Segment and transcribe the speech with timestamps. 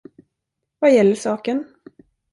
[0.79, 1.65] Vad gäller saken?